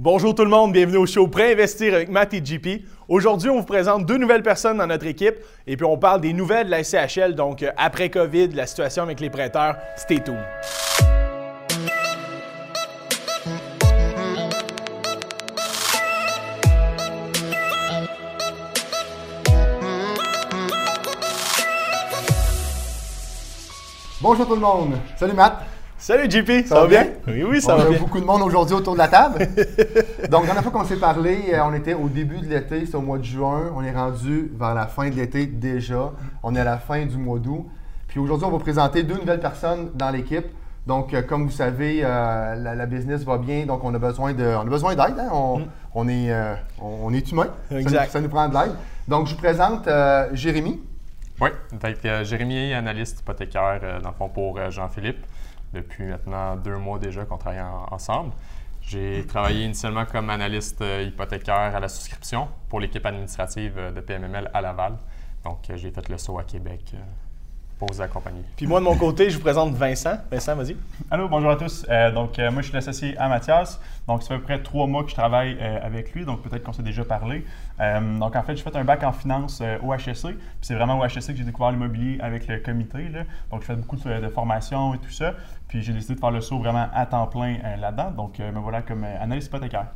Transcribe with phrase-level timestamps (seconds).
[0.00, 2.84] Bonjour tout le monde, bienvenue au show Pré-investir avec Matt et JP.
[3.08, 5.34] Aujourd'hui, on vous présente deux nouvelles personnes dans notre équipe
[5.66, 9.02] et puis on parle des nouvelles de la SCHL, donc euh, après COVID, la situation
[9.02, 9.76] avec les prêteurs.
[9.96, 10.38] Stay tuned.
[24.20, 24.94] Bonjour tout le monde.
[25.16, 25.64] Salut Matt.
[26.08, 27.06] Salut JP, ça, va bien?
[27.26, 27.98] Oui, oui, ça On va a bien.
[27.98, 29.40] beaucoup de monde aujourd'hui autour de la table.
[30.30, 32.94] Donc, la dernière fois qu'on s'est parlé, euh, on était au début de l'été, c'est
[32.94, 33.70] au mois de juin.
[33.76, 36.12] On est rendu vers la fin de l'été déjà.
[36.42, 37.66] On est à la fin du mois d'août.
[38.06, 40.46] Puis aujourd'hui, on va présenter deux nouvelles personnes dans l'équipe.
[40.86, 44.32] Donc, euh, comme vous savez, euh, la, la business va bien, donc on a besoin
[44.32, 45.18] de, on a besoin d'aide.
[45.18, 45.28] hein.
[45.30, 45.60] On,
[45.94, 47.48] on est, euh, on est humain.
[47.70, 48.10] Exact.
[48.12, 48.72] Ça, nous prend de l'aide.
[49.08, 50.80] Donc, je vous présente euh, Jérémy.
[51.40, 55.24] Oui, donc euh, Jérémy, analyste hypothécaire, euh, dans le fond, pour euh, Jean-Philippe,
[55.72, 58.32] depuis maintenant deux mois déjà qu'on travaille en- ensemble.
[58.80, 64.00] J'ai travaillé initialement comme analyste euh, hypothécaire à la souscription pour l'équipe administrative euh, de
[64.00, 64.96] PMML à Laval.
[65.44, 66.94] Donc, euh, j'ai fait le saut à Québec
[67.78, 68.42] pour vous accompagner.
[68.56, 70.18] Puis moi de mon côté, je vous présente Vincent.
[70.30, 70.76] Vincent, vas-y.
[71.10, 71.86] Allô, bonjour à tous.
[71.88, 73.80] Euh, donc, euh, moi, je suis l'associé à Mathias.
[74.08, 76.24] Donc, ça fait à peu près trois mois que je travaille euh, avec lui.
[76.24, 77.44] Donc, peut-être qu'on s'est déjà parlé.
[77.80, 80.28] Euh, donc, en fait, j'ai fait un bac en finance euh, au HSC.
[80.28, 83.08] Puis, c'est vraiment au HSC que j'ai découvert l'immobilier avec le comité.
[83.08, 83.22] là.
[83.50, 85.34] Donc, je fais beaucoup de, de formations et tout ça.
[85.68, 88.10] Puis, j'ai décidé de faire le saut vraiment à temps plein euh, là-dedans.
[88.10, 89.86] Donc, euh, me voilà comme euh, analyste hypothécaire.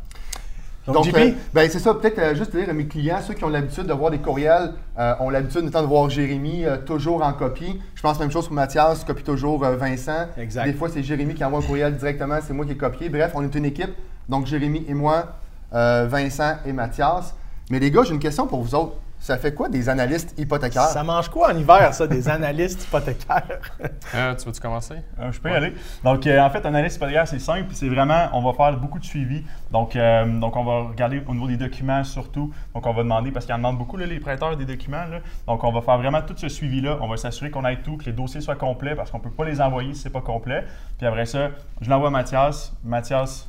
[0.87, 3.45] Donc, JP, euh, ben, c'est ça, peut-être euh, juste dire à mes clients, ceux qui
[3.45, 7.33] ont l'habitude de voir des courriels, euh, ont l'habitude notamment de voir Jérémy toujours en
[7.33, 7.79] copie.
[7.95, 10.27] Je pense même chose pour Mathias, copie toujours Vincent.
[10.37, 10.65] Exact.
[10.65, 13.09] Des fois, c'est Jérémy qui envoie un courriel directement, c'est moi qui ai copié.
[13.09, 13.91] Bref, on est une équipe.
[14.29, 15.37] Donc, Jérémy et moi,
[15.73, 17.35] Vincent et Mathias.
[17.71, 18.97] Mais les gars, j'ai une question pour vous autres.
[19.23, 20.83] Ça fait quoi des analystes hypothécaires?
[20.89, 23.61] ça mange quoi en hiver, ça, des analystes hypothécaires?
[24.15, 24.97] Euh, tu veux-tu commencer?
[25.21, 25.75] Euh, je peux y aller.
[26.05, 27.69] Donc, euh, en fait, analyse hypothécaire, c'est simple.
[27.73, 29.45] C'est vraiment, on va faire beaucoup de suivi.
[29.71, 32.53] Donc, euh, donc, on va regarder au niveau des documents surtout.
[32.75, 35.05] Donc, on va demander, parce qu'ils en demandent beaucoup, là, les prêteurs des documents.
[35.07, 35.21] là.
[35.47, 36.99] Donc, on va faire vraiment tout ce suivi-là.
[37.01, 39.31] On va s'assurer qu'on ait tout, que les dossiers soient complets, parce qu'on ne peut
[39.31, 40.65] pas les envoyer si ce n'est pas complet.
[40.99, 42.75] Puis après ça, je l'envoie à Mathias.
[42.85, 43.49] Mathias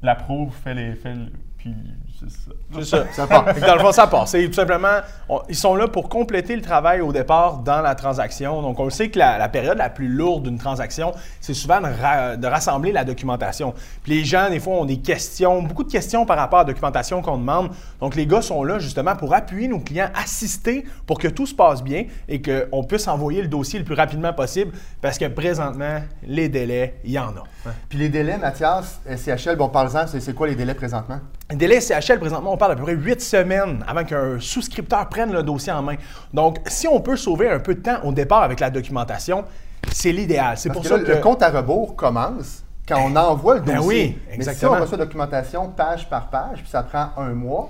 [0.00, 0.94] l'approuve, fait les.
[0.94, 1.26] Fait le-
[1.74, 2.50] puis, c'est ça.
[2.74, 3.04] C'est ça.
[3.12, 3.44] Ça part.
[3.54, 4.30] Dans le fond, ça passe.
[4.32, 4.98] C'est tout simplement,
[5.28, 8.60] on- ils sont là pour compléter le travail au départ dans la transaction.
[8.60, 11.80] Donc, on le sait que la, la période la plus lourde d'une transaction, c'est souvent
[11.80, 13.72] de, ra- de rassembler la documentation.
[14.02, 16.66] Puis les gens, des fois, ont des questions, beaucoup de questions par rapport à la
[16.72, 17.70] documentation qu'on demande.
[18.00, 21.54] Donc, les gars sont là justement pour appuyer nos clients, assister pour que tout se
[21.54, 26.00] passe bien et qu'on puisse envoyer le dossier le plus rapidement possible parce que présentement,
[26.24, 27.44] les délais, il y en a.
[27.88, 31.20] Puis les délais, Mathias, SCHL, bon, parle-en, c'est c'est quoi les délais présentement?
[31.50, 35.32] Un délai CHL, présentement, on parle d'à peu près 8 semaines avant qu'un souscripteur prenne
[35.32, 35.94] le dossier en main.
[36.34, 39.44] Donc, si on peut sauver un peu de temps au départ avec la documentation,
[39.90, 40.58] c'est l'idéal.
[40.58, 41.12] C'est pour que ça là, que...
[41.12, 43.88] le compte à rebours commence quand on envoie le Ben dossier.
[43.88, 44.72] oui, Mais exactement.
[44.74, 47.68] si on reçoit la documentation page par page, puis ça prend un mois,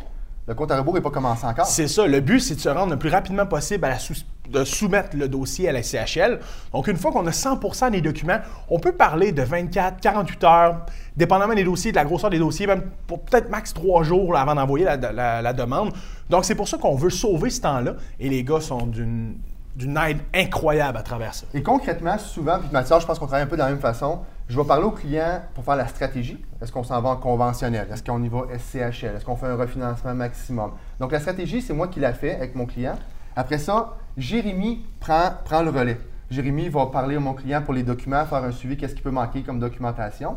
[0.49, 1.67] le compte à rebours n'est pas commencé encore.
[1.67, 2.05] C'est ça.
[2.05, 4.15] Le but, c'est de se rendre le plus rapidement possible à la sous-
[4.51, 6.41] de soumettre le dossier à la CHL.
[6.73, 8.39] Donc, une fois qu'on a 100% des documents,
[8.69, 10.87] on peut parler de 24, 48 heures,
[11.17, 14.55] dépendamment des dossiers, de la grosseur des dossiers, même pour peut-être max 3 jours avant
[14.55, 15.93] d'envoyer la, demande.
[16.31, 17.95] Donc, c'est pour ça qu'on veut sauver ce temps-là.
[18.21, 19.37] Et les gars sont d'une
[19.79, 21.47] aide incroyable à travers ça.
[21.55, 24.21] Et concrètement, souvent, puis Mathias, je pense qu'on travaille un peu de la même façon.
[24.49, 26.43] Je vais parler au client pour faire la stratégie.
[26.63, 27.87] Est-ce qu'on s'en va en conventionnel?
[27.93, 29.17] Est-ce qu'on y va SCHL?
[29.17, 30.73] Est-ce qu'on fait un refinancement maximum?
[30.99, 32.97] Donc, la stratégie, c'est moi qui la fait avec mon client.
[33.39, 35.31] Après ça, Jérémy prend,
[35.63, 36.01] le relais.
[36.29, 39.13] Jérémy va parler à mon client pour les documents, faire un suivi, qu'est-ce qui peut
[39.13, 40.35] manquer comme documentation.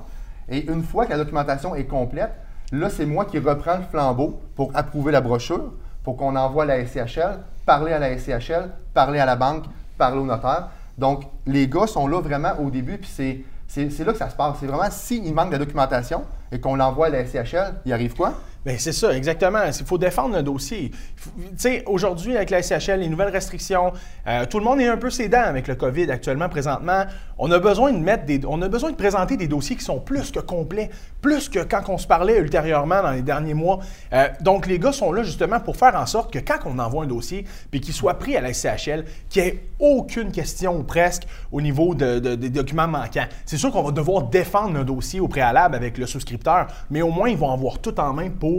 [0.47, 2.29] Et une fois que la documentation est complète,
[2.71, 5.73] là, c'est moi qui reprends le flambeau pour approuver la brochure,
[6.03, 9.63] pour qu'on envoie la SCHL, parler à la SCHL, parler à la banque,
[9.97, 10.67] parler au notaire.
[10.99, 14.29] Donc, les gars sont là vraiment au début, puis c'est, c'est, c'est là que ça
[14.29, 14.57] se passe.
[14.59, 18.35] C'est vraiment s'il manque de documentation et qu'on l'envoie à la SCHL, il arrive quoi?
[18.63, 19.57] Bien, c'est ça, exactement.
[19.65, 20.91] Il faut défendre le dossier.
[20.91, 23.91] Tu sais, aujourd'hui, avec la SCHL, les nouvelles restrictions,
[24.27, 27.05] euh, tout le monde est un peu sédent avec le COVID actuellement, présentement.
[27.39, 30.29] On a besoin de mettre on a besoin de présenter des dossiers qui sont plus
[30.29, 30.91] que complets,
[31.21, 33.79] plus que quand on se parlait ultérieurement dans les derniers mois.
[34.13, 37.05] Euh, donc, les gars sont là justement pour faire en sorte que quand on envoie
[37.05, 40.83] un dossier, puis qu'il soit pris à la SCHL, qu'il n'y ait aucune question ou
[40.83, 43.25] presque au niveau de- des documents manquants.
[43.47, 47.09] C'est sûr qu'on va devoir défendre un dossier au préalable avec le souscripteur, mais au
[47.09, 48.50] moins, ils vont avoir tout en main pour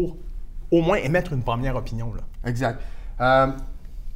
[0.71, 2.13] au moins émettre une première opinion.
[2.15, 2.23] Là.
[2.49, 2.81] Exact.
[3.21, 3.49] Euh,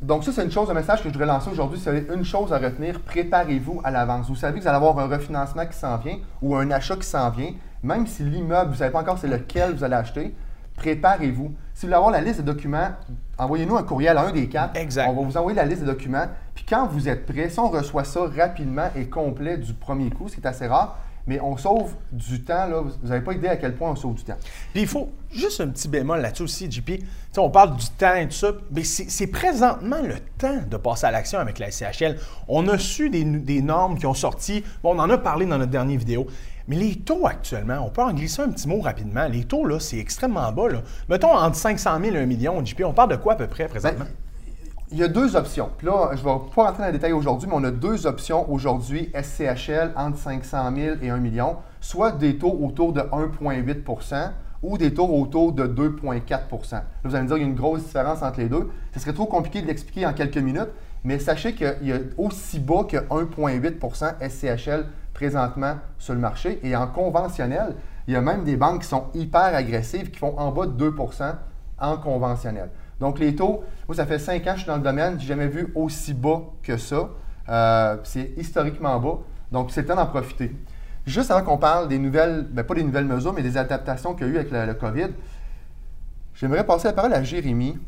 [0.00, 1.80] donc ça, c'est une chose, un message que je voudrais lancer aujourd'hui.
[1.82, 4.28] C'est une chose à retenir, préparez-vous à l'avance.
[4.28, 7.06] Vous savez que vous allez avoir un refinancement qui s'en vient ou un achat qui
[7.06, 7.52] s'en vient.
[7.82, 10.34] Même si l'immeuble, vous ne savez pas encore c'est lequel vous allez acheter,
[10.76, 11.54] préparez-vous.
[11.72, 12.90] Si vous voulez avoir la liste de documents,
[13.38, 14.76] envoyez-nous un courriel à un des quatre.
[14.76, 15.08] Exact.
[15.08, 16.26] On va vous envoyer la liste de documents.
[16.54, 20.28] Puis quand vous êtes prêt, si on reçoit ça rapidement et complet du premier coup,
[20.28, 22.82] ce qui est assez rare, Mais on sauve du temps, là.
[22.82, 24.36] Vous n'avez pas idée à quel point on sauve du temps.
[24.72, 27.02] Puis il faut juste un petit bémol là-dessus aussi, JP.
[27.38, 31.10] On parle du temps et tout ça, mais c'est présentement le temps de passer à
[31.10, 32.16] l'action avec la SCHL.
[32.48, 34.64] On a su des, des normes qui ont sorti.
[34.82, 36.26] Bon, on en a parlé dans notre dernière vidéo.
[36.68, 39.26] Mais les taux actuellement, on peut en glisser un petit mot rapidement.
[39.28, 40.68] Les taux, là, c'est extrêmement bas.
[40.68, 40.82] Là.
[41.08, 43.68] Mettons entre 500 000 et 1 million, JP, on parle de quoi à peu près
[43.68, 44.04] présentement?
[44.04, 44.25] Ben,
[44.92, 45.70] il y a deux options.
[45.76, 48.06] Puis là, je ne vais pas rentrer dans les détails aujourd'hui, mais on a deux
[48.06, 54.30] options aujourd'hui, SCHL entre 500 000 et 1 million, soit des taux autour de 1,8%
[54.62, 57.56] ou des taux autour de 2,4% Là, vous allez me dire qu'il y a une
[57.56, 58.70] grosse différence entre les deux.
[58.94, 60.70] Ce serait trop compliqué de l'expliquer en quelques minutes,
[61.04, 66.60] mais sachez qu'il y a aussi bas que 1,8% SCHL présentement sur le marché.
[66.62, 67.74] Et en conventionnel,
[68.06, 70.90] il y a même des banques qui sont hyper agressives, qui font en bas de
[70.90, 71.34] 2%
[71.78, 72.70] en conventionnel.
[73.00, 75.26] Donc, les taux, moi, ça fait 5 ans que je suis dans le domaine, j'ai
[75.26, 77.10] jamais vu aussi bas que ça.
[77.48, 79.18] Euh, c'est historiquement bas.
[79.52, 80.52] Donc, c'est le temps d'en profiter.
[81.06, 84.26] Juste avant qu'on parle des nouvelles, bien, pas des nouvelles mesures, mais des adaptations qu'il
[84.26, 85.10] y a eu avec le, COVID,
[86.34, 87.78] j'aimerais passer la parole à Jérémy.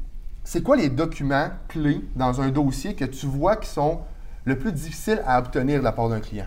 [0.45, 4.01] C'est quoi les documents clés dans un dossier que tu vois qui sont
[4.45, 6.47] le plus difficiles à obtenir de la part d'un client?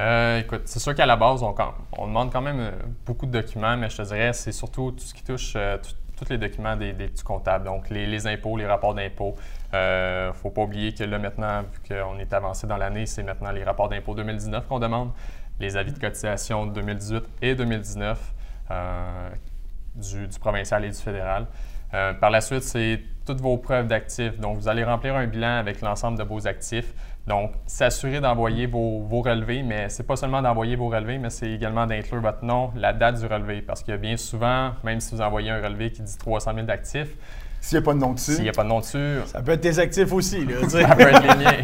[0.00, 2.70] Euh, écoute, c'est sûr qu'à la base, on, demande quand même euh,
[3.06, 5.56] beaucoup de documents, mais je te dirais, c'est surtout tout ce qui touche
[6.18, 9.34] tous les documents des, des petits comptables, donc les, impôts, les rapports d'impôts.
[9.72, 13.22] Il ne faut pas oublier que là, maintenant, vu qu'on est avancé dans l'année, c'est
[13.22, 15.10] maintenant les rapports d'impôts 2019 qu'on demande,
[15.60, 18.34] les avis de cotisation 2018 et 2019
[19.94, 21.46] du, du, provincial et du fédéral.
[21.90, 24.38] par la suite, c'est toutes vos preuves d'actifs.
[24.40, 26.94] Donc, vous allez remplir un bilan avec l'ensemble de vos actifs.
[27.28, 31.50] Donc, s'assurer d'envoyer vos, relevés, mais ce n'est pas seulement d'envoyer vos relevés, mais c'est
[31.50, 33.60] également d'inclure votre nom, la date du relevé.
[33.60, 37.14] Parce que bien souvent, même si vous envoyez un relevé qui dit 300 000 d'actifs,
[37.60, 38.34] s'il n'y a pas de nom dessus.
[38.34, 39.18] S'il n'y a pas de nom dessus.
[39.26, 40.46] Ça peut être tes actifs aussi.
[40.46, 41.62] Là, ça peut être les miens.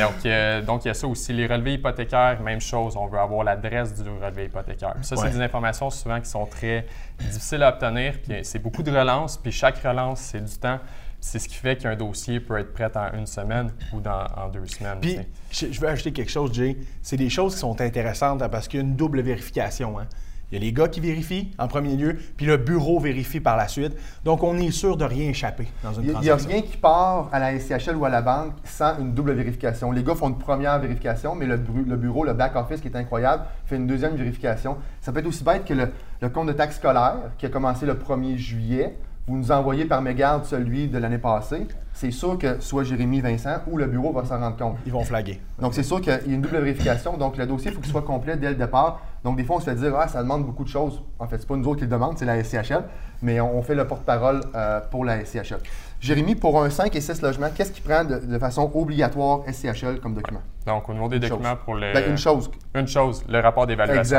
[0.00, 1.32] Donc, euh, donc, il y a ça aussi.
[1.32, 2.96] Les relevés hypothécaires, même chose.
[2.96, 4.96] On veut avoir l'adresse du relevé hypothécaire.
[5.00, 6.86] ça, c'est des informations souvent qui sont très
[7.20, 8.14] difficiles à obtenir.
[8.22, 9.36] Puis c'est beaucoup de relances.
[9.36, 10.80] Puis chaque relance, c'est du temps.
[11.20, 14.48] C'est ce qui fait qu'un dossier peut être prêt en une semaine ou dans, en
[14.48, 14.98] deux semaines.
[15.00, 15.18] Puis,
[15.50, 16.76] je, veux ajouter quelque chose, Jay.
[17.02, 19.98] C'est des choses qui sont intéressantes hein, parce qu'il y a une double vérification.
[19.98, 20.06] Hein.
[20.50, 23.56] Il y a les gars qui vérifient en premier lieu, puis le bureau vérifie par
[23.56, 23.94] la suite.
[24.24, 26.20] Donc, on est sûr de rien échapper dans une transaction.
[26.22, 29.12] Il n'y a rien qui part à la SCHL ou à la banque sans une
[29.12, 29.92] double vérification.
[29.92, 33.76] Les gars font une première vérification, mais le, bureau, le back-office qui est incroyable, fait
[33.76, 34.78] une deuxième vérification.
[35.02, 35.92] Ça peut être aussi bête que le,
[36.22, 38.96] le compte de taxe scolaire qui a commencé le 1er juillet
[39.28, 43.56] vous nous envoyez par mégarde celui de l'année passée, c'est sûr que soit Jérémy Vincent
[43.66, 44.76] ou le bureau va s'en rendre compte.
[44.86, 45.40] Ils vont flaguer.
[45.60, 47.16] Donc, c'est sûr qu'il y a une double vérification.
[47.16, 49.00] Donc, le dossier, il faut qu'il soit complet dès le départ.
[49.24, 51.02] Donc, des fois, on se fait dire, ah, ça demande beaucoup de choses.
[51.18, 52.84] En fait, ce n'est pas nous autres qui le demandent, c'est la SCHL,
[53.20, 55.58] mais on fait le porte-parole euh, pour la SCHL.
[55.98, 60.14] Jérémy, pour un 5 et 6 logements, qu'est-ce qui prend de, façon obligatoire SCHL comme
[60.14, 60.42] document?
[60.64, 61.92] Donc, au niveau des documents pour les.
[61.92, 62.48] Ben, une chose.
[62.76, 64.18] Une chose, le rapport d'évaluation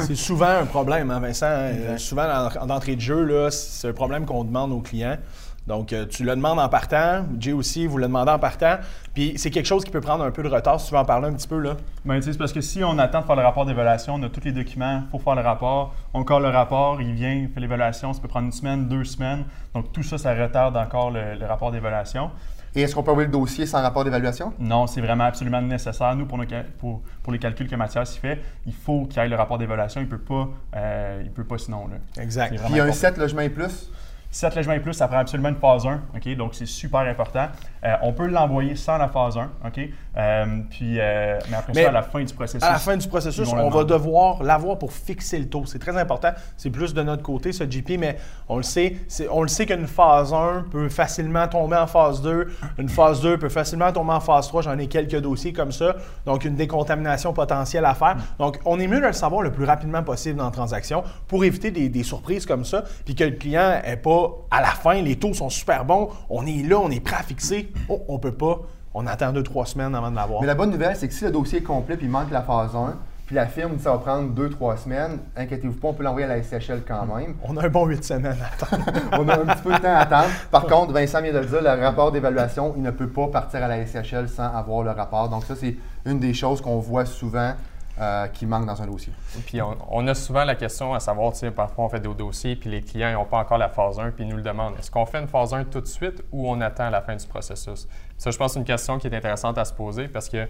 [0.00, 1.46] C'est souvent un problème, hein, Vincent.
[1.48, 5.16] Euh, souvent, d'entrée de jeu, c'est un problème qu'on demande aux clients.
[5.66, 7.24] Donc, euh, tu le demandes en partant.
[7.38, 8.76] Jay aussi, vous le demandez en partant.
[9.14, 10.78] Puis, c'est quelque chose qui peut prendre un peu de retard.
[10.78, 11.76] Si tu veux en parler un petit peu, là.
[12.04, 14.44] Bien, c'est parce que si on attend de faire le rapport d'évaluation, on a tous
[14.44, 15.94] les documents, il faut faire le rapport.
[16.12, 18.12] On colle le rapport, il vient, il fait l'évaluation.
[18.12, 19.44] Ça peut prendre une semaine, deux semaines.
[19.74, 22.30] Donc, tout ça, ça retarde encore le, rapport d'évaluation.
[22.76, 24.52] Et est-ce qu'on peut envoyer le dossier sans rapport d'évaluation?
[24.58, 26.14] Non, c'est vraiment absolument nécessaire.
[26.16, 26.38] Nous, pour,
[26.78, 30.00] pour, pour les calculs que Mathias fait, il faut qu'il y ait le rapport d'évaluation.
[30.00, 31.86] Il ne peut, pas, euh, il peut pas sinon.
[31.86, 32.22] Là.
[32.22, 32.48] Exact.
[32.54, 33.90] Puis il y a un 7 logements et plus?
[34.34, 36.02] 7 logements et plus, ça prend absolument une phase 1.
[36.16, 36.36] OK?
[36.36, 37.46] Donc, c'est super important.
[37.84, 39.50] Euh, on peut l'envoyer sans la phase 1.
[39.66, 39.80] OK?
[40.16, 42.62] Euh, puis, euh, mais après ça, à la fin du processus.
[42.62, 45.64] À la fin du processus, on va devoir l'avoir pour fixer le taux.
[45.66, 46.30] C'est très important.
[46.56, 48.16] C'est plus de notre côté, ce GP, mais
[48.48, 48.96] on le sait.
[49.30, 52.46] On le sait qu'une phase 1 peut facilement tomber en phase 2.
[52.78, 54.62] Une phase 2 peut facilement tomber en phase 3.
[54.62, 55.96] J'en ai quelques dossiers comme ça.
[56.24, 58.16] Donc, une décontamination potentielle à faire.
[58.38, 61.44] Donc, on est mieux de le savoir le plus rapidement possible dans la transaction pour
[61.44, 64.94] éviter des, des surprises comme ça, puis que le client n'ait pas à la fin,
[64.94, 67.73] les taux sont super bons, on est là, on est prêt à fixer.
[67.88, 68.60] Oh, on peut pas.
[68.94, 70.40] On attend deux, trois semaines avant de l'avoir.
[70.40, 72.42] Mais la bonne nouvelle, c'est que si le dossier est complet puis il manque la
[72.42, 72.94] phase 1,
[73.26, 76.26] puis la firme dit ça va prendre deux, trois semaines, inquiétez-vous pas, on peut l'envoyer
[76.26, 77.34] à la SCHL quand même.
[77.42, 78.84] On a un bon huit semaines à attendre.
[79.12, 80.28] on a un petit peu de temps à attendre.
[80.50, 83.64] Par contre, Vincent vient de le dire, le rapport d'évaluation, il ne peut pas partir
[83.64, 85.28] à la SCHL sans avoir le rapport.
[85.30, 87.54] Donc ça, c'est une des choses qu'on voit souvent
[88.00, 89.12] euh, qui manque dans un dossier.
[89.46, 92.56] Puis on, a souvent la question à savoir, tu sais, parfois on fait des dossiers,
[92.56, 94.74] puis les clients n'ont pas encore la phase 1, puis ils nous le demandent.
[94.78, 97.24] Est-ce qu'on fait une phase 1 tout de suite ou on attend la fin du
[97.24, 97.86] processus?
[98.18, 100.48] Ça, je pense, c'est une question qui est intéressante à se poser parce que,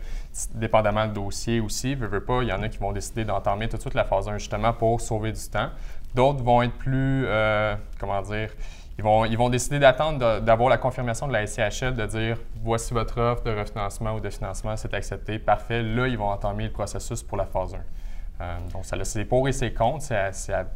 [0.55, 3.69] dépendamment du dossier aussi, veut, veut pas, il y en a qui vont décider d'entamer
[3.69, 5.69] tout de suite la phase 1 justement pour sauver du temps.
[6.15, 8.51] D'autres vont être plus, euh, comment dire,
[8.99, 12.95] ils vont, ils vont décider d'attendre d'avoir la confirmation de la SCHL, de dire voici
[12.95, 15.83] votre offre de refinancement ou de financement, c'est accepté, parfait.
[15.83, 17.79] Là, ils vont entamer le processus pour la phase 1.
[18.41, 20.67] Euh, donc, ça a ses pour et ses contre, c'est à, c'est à-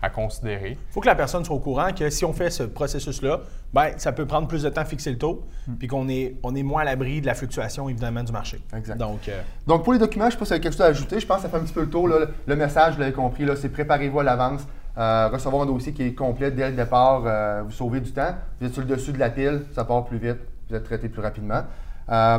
[0.00, 0.72] à considérer.
[0.72, 3.40] Il faut que la personne soit au courant que si on fait ce processus-là,
[3.72, 5.44] ben, ça peut prendre plus de temps à fixer le taux,
[5.78, 8.60] puis qu'on est, on est moins à l'abri de la fluctuation, évidemment, du marché.
[8.76, 8.96] Exact.
[8.96, 10.82] Donc, euh, Donc, pour les documents, je ne sais pas si vous avez quelque chose
[10.82, 11.18] à ajouter.
[11.18, 12.06] Je pense que ça fait un petit peu le tour.
[12.06, 12.26] là.
[12.46, 14.60] Le message, vous l'avez compris, là, c'est préparez-vous à l'avance.
[14.98, 18.34] Euh, recevoir un dossier qui est complet dès le départ, euh, vous sauvez du temps.
[18.60, 20.38] Vous êtes sur le dessus de la pile, ça part plus vite,
[20.68, 21.62] vous êtes traité plus rapidement.
[22.10, 22.38] Euh,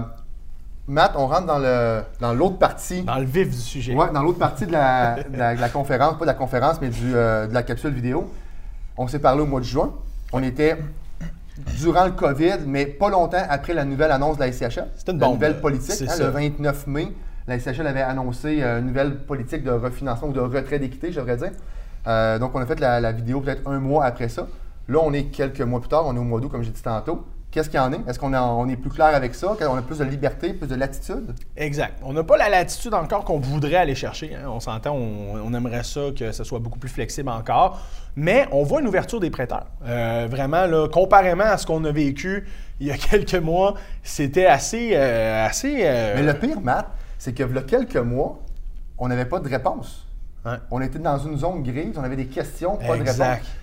[0.87, 3.03] Matt, on rentre dans le dans l'autre partie.
[3.03, 3.93] dans le vif du sujet.
[3.93, 6.81] Ouais, dans l'autre partie de la, de la- de la conférence, pas de la conférence,
[6.81, 8.29] mais du, euh, de la capsule vidéo.
[8.97, 9.93] On s'est parlé au mois de juin.
[10.33, 10.77] On était
[11.77, 14.87] durant le COVID, mais pas longtemps après la nouvelle annonce de la SCHL.
[14.97, 15.91] C'était une la bombe, nouvelle politique.
[15.95, 17.13] C'est hein, le 29 mai,
[17.47, 21.19] la SCHL avait annoncé euh, une nouvelle politique de refinancement ou de retrait d'équité, je
[21.19, 21.51] devrais dire.
[22.08, 24.48] Euh, donc, on a fait la, la vidéo peut-être un mois après ça.
[24.88, 26.82] Là, on est quelques mois plus tard, on est au mois d'août, comme j'ai dit
[26.82, 27.25] tantôt.
[27.51, 28.00] Qu'est-ce qu'il y en est?
[28.08, 29.56] Est-ce qu'on est, on est plus clair avec ça?
[29.68, 31.34] On a plus de liberté, plus de latitude?
[31.58, 32.00] Exact.
[32.03, 34.36] On n'a pas la latitude encore qu'on voudrait aller chercher.
[34.36, 34.48] hein.
[34.50, 37.79] On s'entend, on, on aimerait ça que ce soit beaucoup plus flexible encore.
[38.15, 39.65] Mais on voit une ouverture des prêteurs.
[39.84, 42.48] Euh, vraiment, là, comparément à ce qu'on a vécu
[42.79, 44.91] il y a quelques mois, c'était assez.
[44.94, 46.86] euh, assez euh, Mais le pire, Matt,
[47.18, 48.39] c'est que il y a quelques mois,
[49.00, 50.06] on n'avait pas de réponse.
[50.46, 50.53] Ouais.
[50.72, 53.17] On était dans une zone grise, on avait des questions, pas de réponse.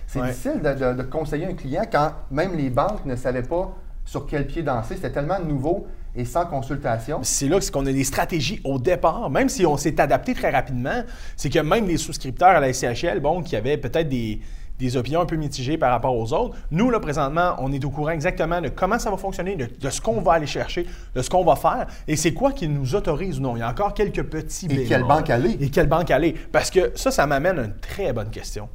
[0.05, 0.27] C'est Ouais.
[0.29, 3.73] difficile de, de- de conseiller un client quand même les banques ne savaient pas
[4.05, 4.95] sur quel pied danser.
[4.95, 7.19] C'était tellement nouveau et sans consultation.
[7.23, 11.03] C'est là qu'on a des stratégies au départ, même si on s'est adapté très rapidement,
[11.35, 14.39] c'est que même les souscripteurs à la SCHL, bon, qui avaient peut-être des,
[14.79, 17.89] des opinions un peu mitigées par rapport aux autres, nous, là, présentement, on est au
[17.89, 21.21] courant exactement de comment ça va fonctionner, de, de ce qu'on va aller chercher, de
[21.21, 23.55] ce qu'on va faire, et c'est quoi qui nous autorise ou non?
[23.55, 25.57] Il y a encore quelques petits Et quelle banque aller?
[25.59, 26.33] Et quelle banque aller?
[26.51, 28.69] Parce que ça, ça m'amène à une très bonne question.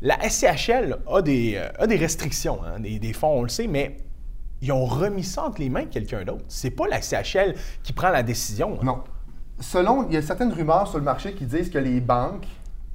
[0.00, 3.66] La SCHL a des, euh, a des restrictions, hein, des, des fonds, on le sait,
[3.66, 3.96] mais
[4.60, 6.44] ils ont remis ça entre les mains de quelqu'un d'autre.
[6.48, 8.78] C'est pas la SCHL qui prend la décision.
[8.80, 8.84] hein.
[8.84, 8.98] Non.
[9.60, 12.46] Selon, il y a certaines rumeurs sur le marché qui disent que les banques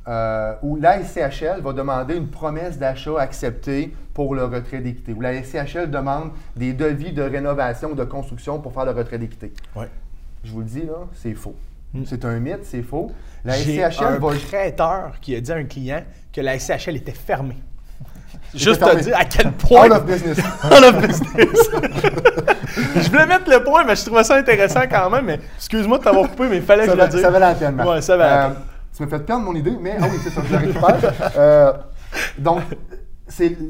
[0.08, 5.14] euh, ou la SCHL va demander une promesse d'achat acceptée pour le retrait d'équité.
[5.14, 9.18] Ou la SCHL demande des devis de rénovation ou de construction pour faire le retrait
[9.18, 9.52] d'équité.
[9.76, 9.90] Ouais.
[10.44, 11.56] Je vous le dis, là, c'est faux.
[12.06, 13.12] C'est un mythe, c'est faux.
[13.44, 13.62] La Hmm.
[13.92, 14.30] SCHL un va.
[14.50, 17.58] prêteur qui a dit à un client que la SCHL était fermée.
[18.56, 19.88] Juste te dire à quel point.
[19.88, 20.38] Out of business.
[20.66, 21.70] Out of business.
[22.96, 25.26] je voulais mettre le point, mais je trouvais ça intéressant quand même.
[25.26, 27.22] Mais excuse-moi de t'avoir coupé, mais il fallait que ça, je le va, dise.
[27.22, 27.82] ça valait la peine.
[27.82, 28.64] Ouais, ça valait la Euh, peine.
[28.98, 30.98] Tu m'as fait perdre mon idée, mais ah oui, c'est ça, je récupère.
[31.38, 31.72] Euh,
[32.39, 32.63] donc,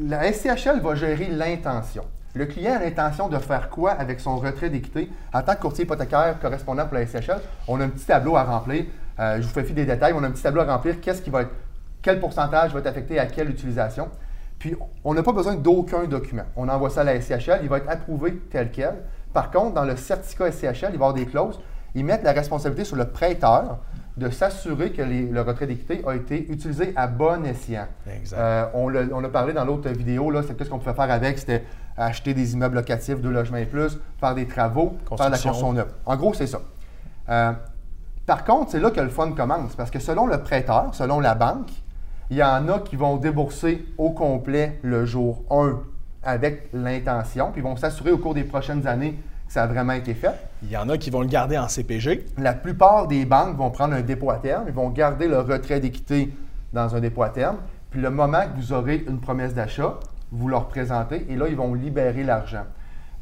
[0.08, 2.06] la SCHL va gérer l'intention.
[2.34, 5.12] Le client a l'intention de faire quoi avec son retrait d'équité?
[5.34, 8.46] En tant que courtier hypothécaire correspondant pour la SCHL, on a un petit tableau à
[8.46, 8.86] remplir.
[9.20, 10.14] Euh, je vous fais fi des détails.
[10.16, 11.02] On a un petit tableau à remplir.
[11.02, 11.52] Qu'est-ce qui va être,
[12.02, 14.08] quel pourcentage va être affecté à quelle utilisation?
[14.60, 16.46] Puis, on n'a pas besoin d'aucun document.
[16.56, 18.94] On envoie ça à la SCHL, il va être approuvé tel quel.
[19.34, 21.60] Par contre, dans le certificat SCHL, il va y avoir des clauses.
[21.96, 23.80] Ils mettent la responsabilité sur le prêteur
[24.18, 27.86] de s'assurer que les- le retrait d'équité a été utilisé à bon escient.
[28.12, 28.38] Exact.
[28.40, 31.12] Euh, on, l'a- on a parlé dans l'autre vidéo, là, c'est qu'est-ce qu'on pouvait faire
[31.12, 31.64] avec, c'était
[31.96, 35.50] acheter des immeubles locatifs, deux logements et plus, faire des travaux, faire de la Construction.
[35.52, 35.92] construction neuve.
[36.06, 36.60] En gros, c'est ça.
[37.30, 37.52] Euh,
[38.26, 41.36] par contre, c'est là que le fun commence, parce que selon le prêteur, selon la
[41.36, 41.70] banque,
[42.30, 45.80] il y en a qui vont débourser au complet le jour 1
[46.24, 49.14] avec l'intention, puis ils vont s'assurer au cours des prochaines années
[49.48, 50.34] que ça a vraiment été fait.
[50.64, 52.26] Il y en a qui vont le garder en CPG.
[52.38, 55.80] La plupart des banques vont prendre un dépôt à terme, ils vont garder le retrait
[55.80, 56.34] d'équité
[56.74, 57.58] dans un dépôt à terme,
[57.92, 59.96] puis le moment que vous aurez une promesse d'achat,
[60.32, 62.64] vous leur présentez et là, ils vont libérer l'argent.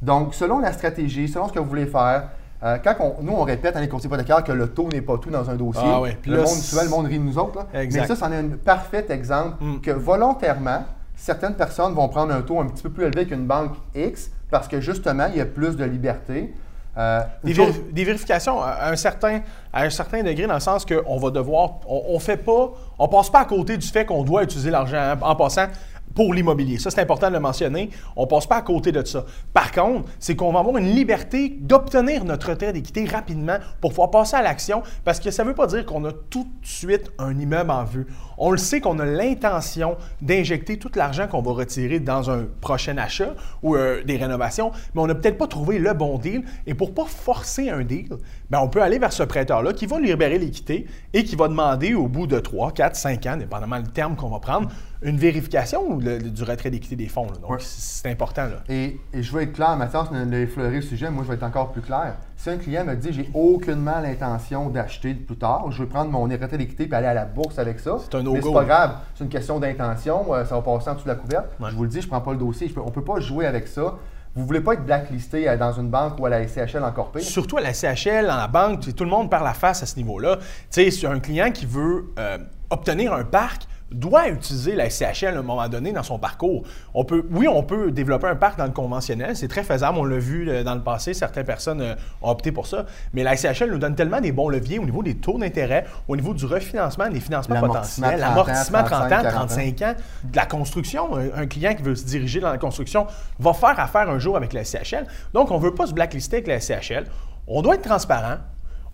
[0.02, 2.30] Donc, selon la stratégie, selon ce que vous voulez faire,
[2.64, 5.18] euh, quand on- nous, on répète à les courtiers hypothécaires que le taux n'est pas
[5.18, 5.84] tout dans un dossier.
[5.86, 7.58] Ah le monde, souvent, le monde rit de nous autres.
[7.60, 7.68] là.
[7.74, 9.82] Mais ça, c'en est un parfait exemple Mm.
[9.82, 10.84] que volontairement,
[11.16, 14.68] certaines personnes vont prendre un taux un petit peu plus élevé qu'une banque X parce
[14.68, 16.54] que justement, il y a plus de liberté.
[16.98, 19.42] Euh, Des, chose- vérifications à un, certain,
[19.74, 21.72] à un certain degré, dans le sens qu'on va devoir.
[21.88, 22.70] On, on fait pas.
[22.98, 25.68] On passe pas à côté du fait qu'on doit utiliser l'argent en passant
[26.16, 26.80] pour l'immobilier.
[26.80, 27.90] Ça, c'est important de le mentionner.
[28.16, 29.26] On passe pas à côté de ça.
[29.54, 34.10] Par contre, c'est qu'on va avoir une liberté d'obtenir notre retrait d'équité rapidement pour pouvoir
[34.10, 37.12] passer à l'action, parce que ça ne veut pas dire qu'on a tout de suite
[37.20, 38.08] un immeuble en vue.
[38.38, 42.98] On le sait qu'on a l'intention d'injecter tout l'argent qu'on va retirer dans un prochain
[42.98, 46.44] achat ou euh, des rénovations, mais on n'a peut-être pas trouvé le bon deal.
[46.66, 48.10] Et pour pas forcer un deal,
[48.50, 51.94] ben, on peut aller vers ce prêteur-là qui va libérer l'équité et qui va demander
[51.94, 54.70] au bout de 3, 4, 5 ans, dépendamment du terme qu'on va prendre,
[55.06, 57.26] une vérification ou le- du retrait d'équité des fonds.
[57.28, 57.38] là?
[57.42, 57.58] Donc, Ouais.
[57.60, 58.46] c'est important.
[58.46, 58.64] Là.
[58.70, 61.44] Et, et je veux être clair, Mathias a effleuré le sujet, moi je vais être
[61.44, 62.16] encore plus clair.
[62.38, 66.24] Si un client me dit j'ai aucunement l'intention d'acheter plus tard, je veux prendre mon
[66.24, 67.98] retrait d'équité et aller à la bourse avec ça.
[68.04, 68.40] C'est un Mais no-go.
[68.48, 71.16] c'est pas grave, c'est une question d'intention, euh, ça va passer en dessous de la
[71.16, 71.46] couverte.
[71.60, 71.70] Ouais.
[71.70, 72.68] Je vous le dis, je prends pas le dossier.
[72.68, 73.96] Je peux- on peut pas jouer avec ça
[74.38, 77.10] Vous ne voulez pas être blacklisté euh, dans une banque ou à la SCHL encore
[77.14, 77.22] pire?
[77.22, 79.96] Surtout à la CHL, dans la banque, tout le monde parle la face à ce
[79.96, 80.40] niveau-là.
[80.70, 82.38] Tu sais, un client qui veut euh,
[82.70, 83.62] obtenir un parc,
[84.00, 86.64] doit utiliser la SCHL à un moment donné dans son parcours.
[86.94, 90.04] On peut, oui, on peut développer un parc dans le conventionnel, c'est très faisable, on
[90.04, 93.36] l'a vu euh, dans le passé, certaines personnes euh, ont opté pour ça, mais la
[93.36, 96.46] SCHL nous donne tellement des bons leviers au niveau des taux d'intérêt, au niveau du
[96.46, 101.16] refinancement, des financements potentiels, 30 ans, l'amortissement 30 ans, 35, 35 ans, de la construction.
[101.16, 103.08] Un, un client qui veut se diriger dans la construction
[103.40, 105.06] va faire affaire un jour avec la SCHL.
[105.34, 107.06] Donc, on ne veut pas se blacklister avec la SCHL.
[107.48, 108.38] On doit être transparent.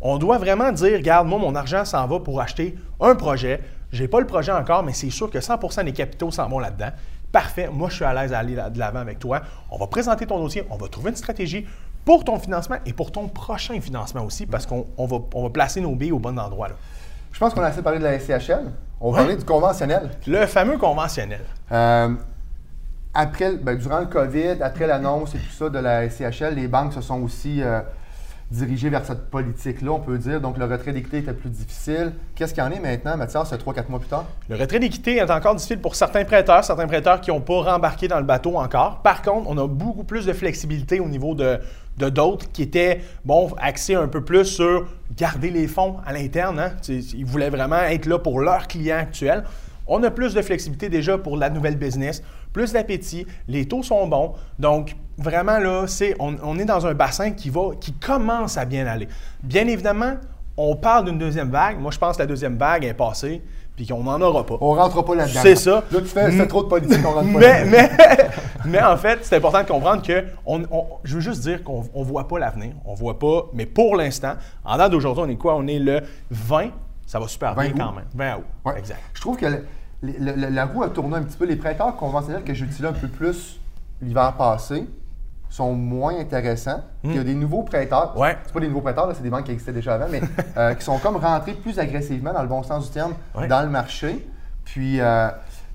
[0.02, 3.62] On doit vraiment dire, regarde, moi, mon argent s'en va pour acheter un projet.
[3.92, 6.60] Je n'ai pas le projet encore, mais c'est sûr que 100% des capitaux s'en vont
[6.60, 6.90] là-dedans.
[7.32, 9.42] Parfait, moi, je suis à l'aise à aller de l'avant avec toi.
[9.70, 11.66] On va présenter ton dossier, on va trouver une stratégie
[12.06, 15.50] pour ton financement et pour ton prochain financement aussi, parce qu'on on va, on va
[15.50, 16.70] placer nos billes au bon endroit.
[16.70, 16.76] là.
[17.32, 18.72] Je pense qu'on a assez parlé de la SCHL.
[19.00, 19.24] On va Ouais.
[19.24, 20.10] parler du conventionnel.
[20.28, 21.42] Le fameux conventionnel.
[21.72, 22.10] Euh,
[23.14, 26.94] après, ben, durant le COVID, après l'annonce et tout ça de la SCHL, les banques
[26.94, 27.82] se sont aussi euh,
[28.52, 30.42] dirigées vers cette politique-là, on peut dire.
[30.42, 32.14] Donc, le retrait d'équité était plus difficile.
[32.36, 34.26] Qu'est-ce qu'il y en est maintenant, Mathias, c'est 3-4 mois plus tard?
[34.50, 38.08] Le retrait d'équité est encore difficile pour certains prêteurs, certains prêteurs qui n'ont pas rembarqué
[38.08, 39.02] dans le bateau encore.
[39.02, 41.60] Par contre, on a beaucoup plus de flexibilité au niveau de
[41.98, 46.60] d'autres qui étaient bon axés un peu plus sur garder les fonds à l'interne.
[46.60, 46.72] hein.
[46.88, 49.44] Ils voulaient vraiment être là pour leurs clients actuels.
[49.94, 54.08] On a plus de flexibilité déjà pour la nouvelle business, plus d'appétit, les taux sont
[54.08, 54.34] bons.
[54.58, 58.64] Donc, vraiment, là, c'est, on, on est dans un bassin qui, va, qui commence à
[58.66, 59.08] bien aller.
[59.44, 60.14] Bien évidemment,
[60.56, 61.80] on parle d'une deuxième vague.
[61.80, 63.42] Moi, je pense que la deuxième vague est passée,
[63.76, 64.56] puis qu'on n'en aura pas.
[64.62, 65.40] On rentre pas là-dedans.
[65.42, 65.84] C'est ça.
[65.92, 67.72] Là, tu fais c'est trop de politique, on rentre pas Mais, là-dedans.
[68.00, 68.30] mais,
[68.66, 71.84] mais en fait, c'est important de comprendre que, on, on- je veux juste dire qu'on
[71.96, 72.72] ne voit pas l'avenir.
[72.86, 74.34] On voit pas, mais pour l'instant,
[74.64, 75.56] en date d'aujourd'hui, on est quoi?
[75.58, 76.70] On est le 20,
[77.06, 77.78] ça va super 20 bien août.
[77.80, 78.06] quand même.
[78.14, 78.78] 20 août, Ouais.
[78.80, 79.00] exact.
[79.14, 79.46] Je trouve que
[80.04, 81.46] la roue a tourné un petit peu.
[81.46, 83.60] Les prêteurs conventionnels que j'utilisais un peu plus
[84.02, 84.88] l'hiver passé
[85.50, 86.82] sont moins intéressants.
[87.04, 88.16] Il y a des nouveaux prêteurs.
[88.16, 88.20] Hmm.
[88.20, 88.38] Ouais.
[88.46, 90.22] C'est pas des nouveaux prêteurs, c'est des banques qui existaient déjà avant, mais
[90.58, 93.48] euh, qui sont comme rentrés plus agressivement, dans le bon sens du terme, Ouais.
[93.48, 94.28] dans le marché.
[94.64, 95.28] Puis, euh,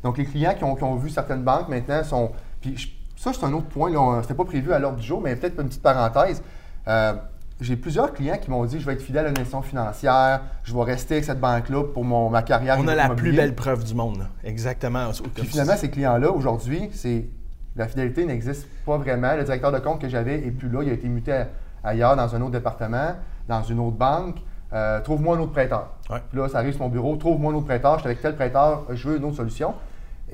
[0.03, 2.33] donc, les clients qui ont, qui ont vu certaines banques maintenant sont.
[2.61, 3.91] Puis, je- ça, c'est un autre point.
[4.23, 6.43] C'était pas prévu à l'ordre du jour, mais peut-être une petite parenthèse.
[6.89, 7.15] Euh,
[7.61, 10.75] j'ai plusieurs clients qui m'ont dit je vais être fidèle à une institution financière, je
[10.75, 12.77] vais rester avec cette banque-là pour mon, ma carrière.
[12.79, 15.11] On a la plus belle preuve du monde, exactement.
[15.35, 17.27] Puis finalement, ces clients-là, aujourd'hui, c'est
[17.77, 19.35] la fidélité n'existe pas vraiment.
[19.37, 20.83] Le directeur de compte que j'avais est plus là.
[20.83, 21.45] Il a été muté
[21.85, 23.17] ailleurs, dans un autre département,
[23.49, 24.37] dans une autre banque.
[24.73, 25.91] Euh, trouve-moi un autre prêteur.
[26.11, 26.21] Ouais.
[26.29, 27.17] Puis là, ça arrive sur mon bureau.
[27.17, 27.95] Trouve-moi un autre prêteur.
[27.95, 28.87] Je suis avec tel prêteur.
[28.91, 29.75] Je veux une autre solution.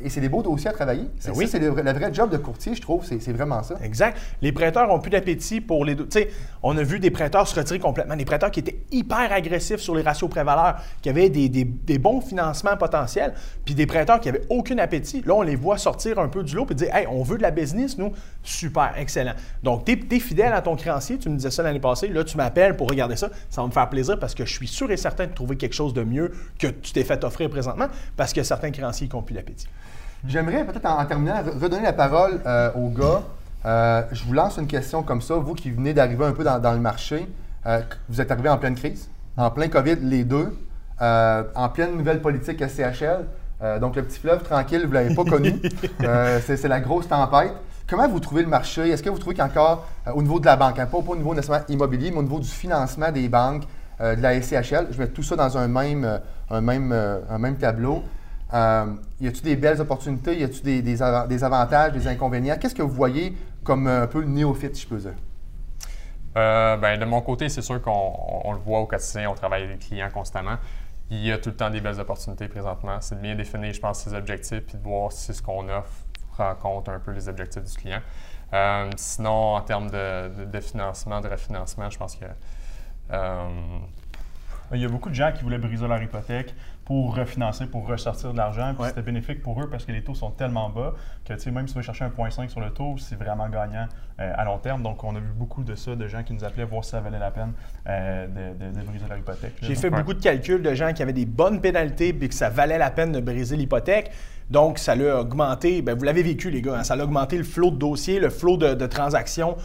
[0.02, 1.06] Et c'est des beaux dossiers à travailler.
[1.18, 1.44] C'est Ben oui.
[1.46, 3.04] ça, c'est le, le vrai job de courtier, je trouve.
[3.04, 3.74] C'est c'est vraiment ça.
[3.84, 4.16] Exact.
[4.40, 5.94] Les prêteurs ont plus d'appétit pour les.
[5.94, 6.30] Tu sais,
[6.62, 9.94] on a vu des prêteurs se retirer complètement, des prêteurs qui étaient hyper agressifs sur
[9.94, 13.34] les ratios prévaleurs, qui avaient des, des- des bons financements potentiels,
[13.66, 15.22] puis des prêteurs qui avaient aucun appétit.
[15.26, 17.42] Là, on les voit sortir un peu du lot et dire Hey, on veut de
[17.42, 18.12] la business, nous.
[18.42, 19.34] Super, excellent.
[19.62, 22.08] Donc, tu es, fidèle à ton créancier, tu me disais ça l'année passée.
[22.08, 23.28] Là, tu m'appelles pour regarder ça.
[23.50, 25.74] Ça va me faire plaisir parce que je suis sûr et certain de trouver quelque
[25.74, 29.34] chose de mieux que tu t'es fait offrir présentement parce que certains créanciers n'ont plus
[29.34, 29.66] d'appétit.
[30.26, 33.22] J'aimerais peut-être en, en terminant re- redonner la parole euh, aux gars.
[33.64, 35.34] Euh, je vous lance une question comme ça.
[35.34, 37.28] Vous qui venez d'arriver un peu dans, dans le marché,
[37.66, 40.56] euh, vous êtes arrivé en pleine crise, en plein COVID, les deux,
[41.00, 43.26] euh, en pleine nouvelle politique SCHL.
[43.80, 45.54] Donc le petit fleuve tranquille, vous ne l'avez pas connu.
[46.44, 47.52] C'est la grosse tempête.
[47.88, 48.88] Comment vous trouvez le marché?
[48.90, 51.32] Est-ce que vous trouvez qu'encore au niveau de la banque, hein, pas, pas au niveau
[51.32, 53.62] nécessairement immobilier, mais au niveau du financement des banques,
[54.00, 56.92] de la SCHL, je mets tout ça dans un même, un même,
[57.30, 58.02] un même tableau.
[58.54, 58.86] Euh,
[59.20, 60.38] y a-t-il des belles opportunités?
[60.38, 62.56] Y a-t-il des, des ava- des avantages, des inconvénients?
[62.60, 63.34] Qu'est-ce que vous voyez
[63.64, 65.14] comme euh, un peu néophyte, si je peux dire?
[66.36, 69.34] Euh, ben, de mon côté, c'est sûr qu'on on- on le voit au quotidien, on
[69.34, 70.56] travaille avec les clients constamment.
[71.10, 72.96] Il y a tout le temps des belles opportunités présentement.
[73.00, 75.92] C'est de bien définir, je pense, ses objectifs puis de voir si ce qu'on offre
[76.36, 78.00] rend compte un peu les objectifs du client.
[78.96, 82.24] Sinon, en termes de, financement, de refinancement, je pense que
[84.74, 86.54] Il y a beaucoup de gens qui voulaient briser leur hypothèque
[86.84, 88.72] pour refinancer, pour ressortir de l'argent.
[88.74, 88.88] Puis Ouais.
[88.88, 91.78] c'était bénéfique pour eux parce que les taux sont tellement bas que même si tu
[91.78, 93.86] veux chercher un 1,5 sur le taux, c'est vraiment gagnant
[94.20, 94.82] euh, à long terme.
[94.82, 97.00] Donc on a vu beaucoup de ça, de gens qui nous appelaient voir si ça
[97.00, 97.52] valait la peine
[97.86, 99.54] euh, de, de- de briser leur hypothèque.
[99.62, 99.98] J'ai fait Ouais.
[99.98, 102.90] beaucoup de calculs de gens qui avaient des bonnes pénalités et que ça valait la
[102.90, 104.10] peine de briser l'hypothèque.
[104.50, 107.44] Donc, ça l'a augmenté, ben, vous l'avez vécu, les gars, hein, ça l'a augmenté le
[107.44, 109.56] flot de dossiers, le flot de, de transactions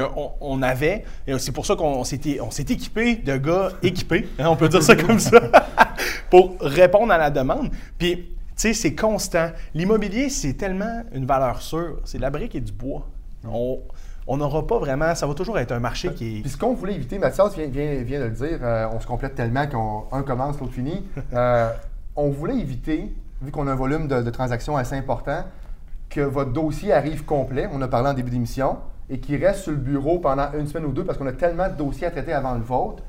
[0.00, 1.04] qu'on on avait.
[1.26, 4.94] Et c'est pour ça qu'on s'est équipé de gars équipés, hein, on peut dire ça
[4.96, 5.40] comme ça,
[6.30, 7.70] pour répondre à la demande.
[7.98, 9.50] Puis, tu sais, c'est constant.
[9.74, 11.98] L'immobilier, c'est tellement une valeur sûre.
[12.04, 13.06] C'est de la brique et du bois.
[13.48, 13.80] On
[14.28, 16.40] on n'aura pas vraiment, ça va toujours être un marché qui est...
[16.40, 19.06] Puis ce qu'on voulait éviter, Mathias vient, vient- vient de le dire, euh, on se
[19.06, 21.04] complète tellement qu'un commence, l'autre finit.
[21.32, 21.70] Euh,
[22.16, 25.44] on voulait éviter, vu qu'on a un volume de, de transactions assez important,
[26.10, 28.78] que votre dossier arrive complet, on a parlé en début d'émission,
[29.08, 31.68] et qui reste sur le bureau pendant une semaine ou deux parce qu'on a tellement
[31.68, 33.02] de dossiers à traiter avant le vote,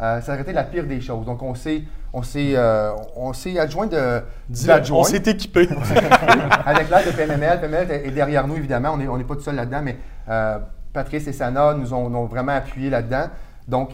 [0.00, 1.24] euh, ça aurait été la pire des choses.
[1.24, 4.22] Donc, on s'est, on s'est, euh, on s'est adjoint de.
[5.00, 5.68] On s'est équipé.
[6.66, 7.60] avec l'aide de PMML.
[7.60, 8.90] PMML est derrière nous, évidemment.
[8.94, 9.96] On n'est on est pas tout seul là-dedans, mais
[10.28, 10.58] euh,
[10.92, 13.26] Patrice et Sana nous ont, nous ont vraiment appuyé là-dedans.
[13.68, 13.90] Donc,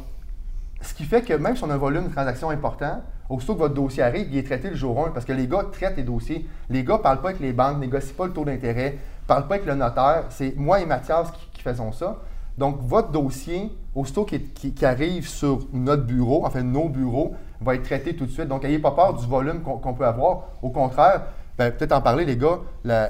[0.81, 3.61] ce qui fait que même si on a un volume de transactions important, aussitôt que
[3.61, 6.03] votre dossier arrive, il est traité le jour 1 parce que les gars traitent les
[6.03, 6.46] dossiers.
[6.70, 8.96] Les gars ne parlent pas avec les banques, négocient pas le taux d'intérêt,
[9.31, 10.25] ne parlent pas avec le notaire.
[10.31, 12.16] C'est moi et Mathias qui, faisons ça.
[12.57, 17.83] Donc, votre dossier, aussitôt qui, qui, arrive sur notre bureau, enfin nos bureaux, va être
[17.83, 18.49] traité tout de suite.
[18.49, 20.45] Donc, n'ayez pas peur du volume qu'on peut avoir.
[20.62, 21.23] Au contraire,
[21.59, 22.61] ben, peut-être en parler, les gars,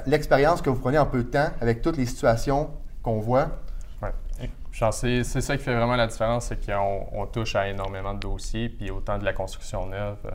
[0.05, 2.69] l'expérience que vous prenez en peu de temps avec toutes les situations
[3.01, 3.47] qu'on voit.
[4.91, 8.89] C'est ça qui fait vraiment la différence, c'est qu'on touche à énormément de dossiers, puis
[8.89, 10.31] autant de la construction neuve euh,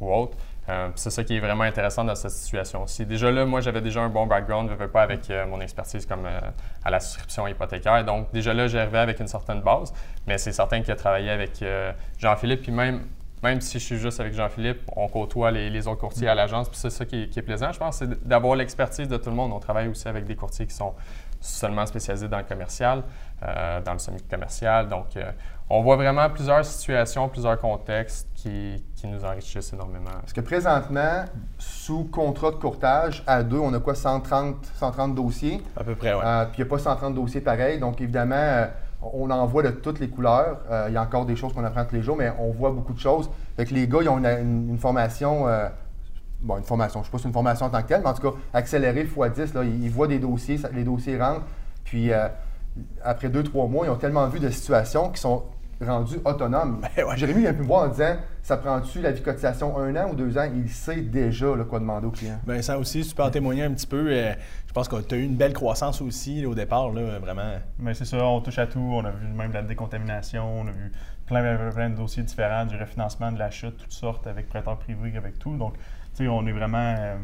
[0.00, 0.36] ou autre.
[0.68, 3.06] Euh, c'est ça qui est vraiment intéressant dans cette situation-ci.
[3.06, 5.60] Déjà là, moi, j'avais déjà un bon background, je ne veux pas avec euh, mon
[5.60, 6.40] expertise comme euh,
[6.84, 8.04] à la souscription hypothécaire.
[8.04, 9.92] Donc, déjà là, j'arrivais avec une certaine base,
[10.26, 11.64] mais c'est certain qu'il a travaillé avec
[12.18, 13.06] Jean-Philippe, puis même,
[13.42, 16.90] même si je suis juste avec Jean-Philippe, on côtoie les, autres courtiers à l'agence, c'est
[16.90, 19.52] ça qui est, plaisant, je pense, c'est d'avoir l'expertise de tout le monde.
[19.52, 20.94] On travaille aussi avec des courtiers qui sont
[21.40, 23.02] seulement spécialisés dans le commercial,
[23.40, 24.88] dans le semi-commercial.
[24.88, 25.16] Donc,
[25.72, 30.10] on voit vraiment plusieurs situations, plusieurs contextes qui, nous enrichissent énormément.
[30.20, 31.24] Parce que présentement,
[31.58, 35.62] sous contrat de courtage, à deux, on a quoi, 130, 130 dossiers?
[35.76, 36.20] À peu près, oui.
[36.22, 37.78] Euh, puis il n'y a pas 130 dossiers pareils.
[37.78, 38.66] Donc, évidemment, euh,
[39.00, 40.58] on en voit de toutes les couleurs.
[40.70, 42.72] Euh, il y a encore des choses qu'on apprend tous les jours, mais on voit
[42.72, 43.30] beaucoup de choses.
[43.56, 45.46] Fait que les gars, ils ont une, formation
[46.40, 48.00] bon, une formation, je ne sais pas si c'est une formation en tant que telle,
[48.02, 51.46] mais en tout cas, accélérée x 10, là, ils, voient des dossiers, les dossiers rentrent,
[51.84, 52.10] puis
[53.02, 55.44] après deux, trois mois, ils ont tellement vu de situations qui sont
[55.84, 56.80] rendu autonome.
[56.96, 60.10] Ben Jérémy vient plus me voir en disant ça prend-tu la vie cotisation un an
[60.10, 62.38] ou deux ans Il sait déjà quoi demander au client.
[62.46, 64.08] Bien, ça aussi, tu peux en témoigner un petit peu.
[64.10, 64.32] Euh,
[64.66, 67.54] je pense que tu as eu une belle croissance aussi au départ, là, vraiment.
[67.78, 68.78] Mais c'est ça, on touche à tout.
[68.80, 70.92] On a vu même la décontamination, on a vu
[71.26, 75.16] plein, plein de dossiers différents, du refinancement, de la chute, toutes sortes, avec prêteurs privés,
[75.16, 75.56] avec tout.
[75.56, 75.74] Donc,
[76.20, 77.16] on est vraiment euh,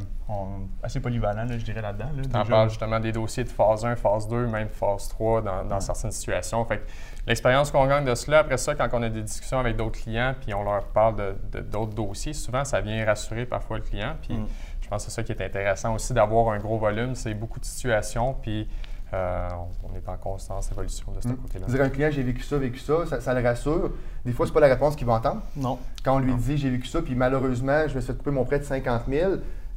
[0.83, 2.07] assez polyvalent, je dirais, là-dedans.
[2.23, 5.81] tu en parles justement des dossiers de phase 1, phase 2, même phase 3 dans,
[5.81, 6.65] certaines situations.
[6.65, 6.83] Fait
[7.27, 10.35] l'expérience qu'on gagne de cela, après ça, quand on a des discussions avec d'autres clients,
[10.41, 14.15] puis on leur parle de, d'autres dossiers, souvent, ça vient rassurer parfois le client.
[14.23, 14.47] Puis mm.
[14.81, 17.15] je pense que c'est ça qui est intéressant aussi d'avoir un gros volume.
[17.15, 18.69] C'est beaucoup de situations, puis
[19.15, 19.49] euh,
[19.85, 21.37] on est en constante évolution de ce mm.
[21.37, 21.67] côté-là.
[21.67, 23.93] Dire à un client, j'ai vécu ça, vécu ça, ça, le rassure.
[24.25, 25.43] Des fois, c'est pas la réponse qu'il va entendre.
[25.57, 25.79] Non.
[26.05, 28.45] Quand on lui dit, j'ai vécu ça, puis malheureusement, je me suis fait couper mon
[28.45, 29.33] prêt de 50 000,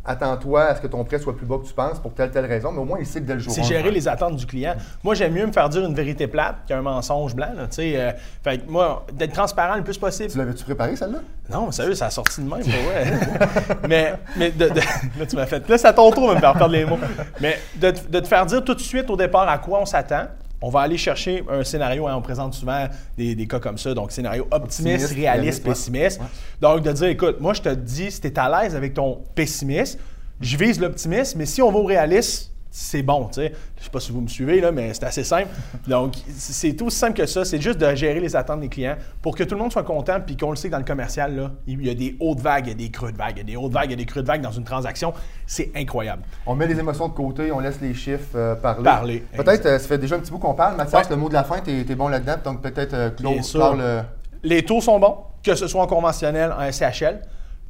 [0.06, 2.46] attends-toi à ce que ton prêt soit plus bas que tu penses pour telle telle
[2.46, 3.54] raison, mais au moins il sait que dès le jour.
[3.54, 4.76] C'est gérer les attentes du client.
[5.04, 7.50] Moi, j'aime mieux me faire dire une vérité plate qu'un mensonge blanc.
[7.56, 8.12] Là, euh,
[8.44, 10.32] fait moi, d'être transparent le plus possible.
[10.32, 11.20] Tu l'avais-tu préparé celle-là?
[11.50, 13.06] Non, sérieux, ça a sorti de même, ouais.
[13.88, 15.68] mais mais de, là, tu m'as fait.
[15.68, 17.00] Là, c'est à ton tour de me faire perdre les mots.
[17.40, 20.28] Mais de, de te faire dire tout de suite au départ à quoi on s'attend
[20.62, 24.12] on va aller chercher un scénario, hein, on présente souvent des, cas comme ça, donc
[24.12, 26.20] scénario optimiste, réaliste, pessimiste.
[26.62, 29.24] Donc de dire, écoute, moi je te dis, si tu es à l'aise avec ton
[29.36, 30.00] pessimisme,
[30.42, 33.52] je vise l'optimisme, mais si on va au réaliste, c'est bon, tu sais.
[33.78, 35.50] Je sais pas si vous me suivez, là, mais c'est assez simple.
[35.88, 37.44] Donc, c'est tout aussi simple que ça.
[37.44, 40.20] C'est juste de gérer les attentes des clients pour que tout le monde soit content,
[40.26, 42.68] puis qu'on le sait que dans le commercial, là, il y a des hautes vagues,
[42.68, 43.94] il y a des creux de vagues, il y a des hautes vagues, il y
[43.94, 45.14] a des creux de vagues dans une transaction.
[45.46, 46.24] C'est incroyable.
[46.46, 48.84] On met les émotions de côté, on laisse les chiffres euh, parler.
[48.84, 49.24] Parler.
[49.36, 50.78] Peut-être, euh, ça fait déjà un petit bout qu'on parle.
[50.78, 54.06] Mathias, le mot de la fin, tu es, bon là-dedans, donc peut-être, euh, Claude, parle...
[54.42, 57.20] Les taux sont bons, que ce soit en conventionnel, en SCHL.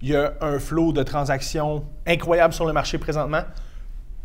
[0.02, 3.41] Il y a un flot de transactions incroyable sur le marché présentement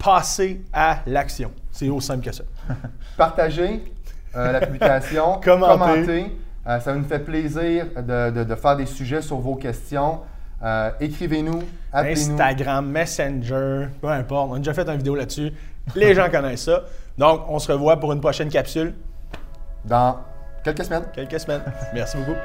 [0.05, 1.51] passer à l'action.
[1.71, 2.45] C'est aussi simple que ça.
[3.17, 3.93] Partagez
[4.37, 6.37] euh, la publication, commentez.
[6.67, 10.21] Euh, ça nous fait plaisir de, faire des sujets sur vos questions.
[10.63, 11.63] Euh, écrivez-nous,
[11.93, 12.33] appelez-nous.
[12.33, 14.51] Instagram, Messenger, peu importe.
[14.51, 15.53] On a déjà fait une vidéo là-dessus.
[15.95, 16.83] Les gens connaissent ça.
[17.19, 18.95] Donc, on se revoit pour une prochaine capsule.
[19.85, 20.19] Dans
[20.65, 21.05] quelques semaines.
[21.15, 21.63] Quelques semaines.
[21.93, 22.39] Merci beaucoup.